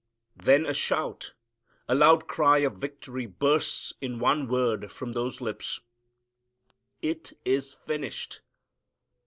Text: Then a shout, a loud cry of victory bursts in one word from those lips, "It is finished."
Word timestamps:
Then 0.35 0.65
a 0.65 0.73
shout, 0.73 1.33
a 1.87 1.93
loud 1.93 2.25
cry 2.25 2.57
of 2.65 2.75
victory 2.77 3.27
bursts 3.27 3.93
in 4.01 4.17
one 4.17 4.47
word 4.47 4.91
from 4.91 5.11
those 5.11 5.41
lips, 5.41 5.81
"It 7.03 7.33
is 7.45 7.73
finished." 7.75 8.41